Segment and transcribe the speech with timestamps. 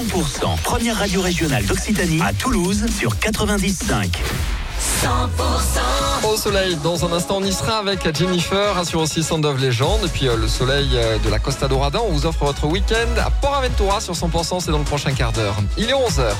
[0.00, 4.08] 100%, première radio régionale d'Occitanie à Toulouse sur 95.
[5.02, 10.00] 100% Au soleil, dans un instant, on y sera avec Jennifer, assure aussi Sand Légende.
[10.06, 13.20] Et puis euh, le soleil euh, de la Costa Dorada, on vous offre votre week-end
[13.22, 15.56] à Port Aventura sur 100%, c'est dans le prochain quart d'heure.
[15.76, 16.32] Il est 11h.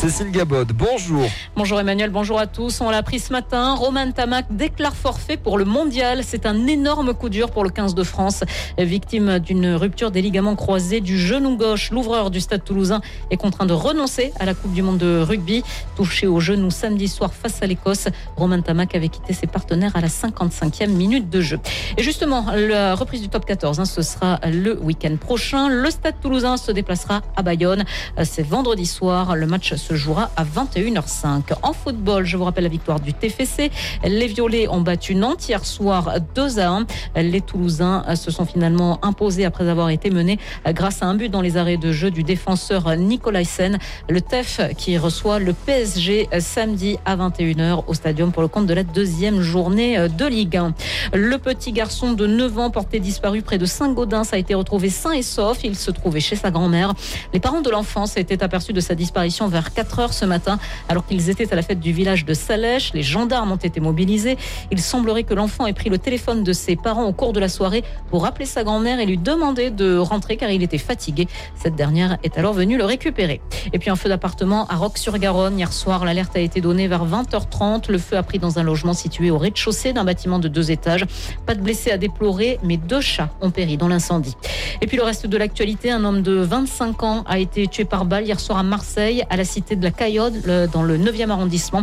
[0.00, 1.28] Cécile Gabod, bonjour.
[1.56, 2.80] Bonjour Emmanuel, bonjour à tous.
[2.80, 3.74] On l'a appris ce matin.
[3.74, 6.22] Roman Tamac déclare forfait pour le mondial.
[6.24, 8.42] C'est un énorme coup dur pour le 15 de France.
[8.78, 13.66] Victime d'une rupture des ligaments croisés du genou gauche, l'ouvreur du stade toulousain est contraint
[13.66, 15.62] de renoncer à la Coupe du Monde de rugby.
[15.96, 20.00] Touché au genou samedi soir face à l'Écosse, Roman Tamac avait quitté ses partenaires à
[20.00, 21.60] la 55e minute de jeu.
[21.98, 25.68] Et justement, la reprise du top 14, hein, ce sera le week-end prochain.
[25.68, 27.84] Le stade toulousain se déplacera à Bayonne.
[28.24, 29.36] C'est vendredi soir.
[29.36, 31.54] Le match se jouera à 21h05.
[31.62, 33.70] En football, je vous rappelle la victoire du TFC.
[34.04, 36.86] Les Violets ont battu Nantes hier soir 2 à 1.
[37.16, 41.40] Les Toulousains se sont finalement imposés après avoir été menés grâce à un but dans
[41.40, 43.78] les arrêts de jeu du défenseur Nicolas Sen.
[44.08, 48.74] Le TEF qui reçoit le PSG samedi à 21h au stadium pour le compte de
[48.74, 50.74] la deuxième journée de Ligue 1.
[51.14, 55.12] Le petit garçon de 9 ans porté disparu près de Saint-Gaudens a été retrouvé sain
[55.12, 55.64] et sauf.
[55.64, 56.94] Il se trouvait chez sa grand-mère.
[57.32, 61.06] Les parents de l'enfant s'étaient aperçus de sa disparition vers 4 heures ce matin, alors
[61.06, 62.92] qu'ils étaient à la fête du village de Salèche.
[62.94, 64.36] Les gendarmes ont été mobilisés.
[64.70, 67.48] Il semblerait que l'enfant ait pris le téléphone de ses parents au cours de la
[67.48, 71.28] soirée pour appeler sa grand-mère et lui demander de rentrer car il était fatigué.
[71.54, 73.40] Cette dernière est alors venue le récupérer.
[73.72, 75.58] Et puis un feu d'appartement à Roque-sur-Garonne.
[75.58, 77.90] Hier soir, l'alerte a été donnée vers 20h30.
[77.90, 81.04] Le feu a pris dans un logement situé au rez-de-chaussée d'un bâtiment de deux étages.
[81.46, 84.36] Pas de blessés à déplorer, mais deux chats ont péri dans l'incendie.
[84.80, 88.04] Et puis le reste de l'actualité, un homme de 25 ans a été tué par
[88.04, 91.82] balle hier soir à Marseille, à la cité de la Caillode, dans le 9e arrondissement.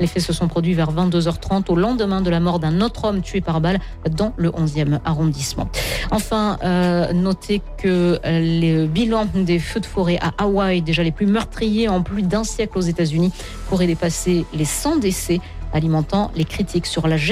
[0.00, 3.20] Les faits se sont produits vers 22h30 au lendemain de la mort d'un autre homme
[3.20, 3.80] tué par balle
[4.10, 5.68] dans le 11e arrondissement.
[6.10, 11.26] Enfin, euh, notez que les bilans des feux de forêt à Hawaï, déjà les plus
[11.26, 13.32] meurtriers en plus d'un siècle aux États-Unis,
[13.68, 15.40] pourraient dépasser les 100 décès,
[15.72, 17.28] alimentant les critiques sur la gestion